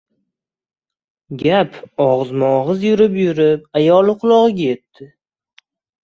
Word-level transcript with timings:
Gap 1.41 1.75
og‘izma-og‘iz 2.05 2.85
yurib-yurib, 2.85 3.67
ayoli 3.81 4.15
qulog‘iga 4.23 4.63
yetdi. 4.71 5.07